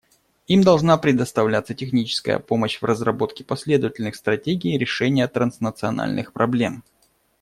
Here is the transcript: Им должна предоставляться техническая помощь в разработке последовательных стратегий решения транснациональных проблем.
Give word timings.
Им 0.47 0.63
должна 0.63 0.97
предоставляться 0.97 1.75
техническая 1.75 2.39
помощь 2.39 2.79
в 2.81 2.83
разработке 2.83 3.43
последовательных 3.43 4.15
стратегий 4.15 4.75
решения 4.79 5.27
транснациональных 5.27 6.33
проблем. 6.33 6.83